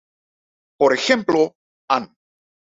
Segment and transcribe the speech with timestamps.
[0.79, 1.53] Por ejemplo,
[1.87, 2.15] "An.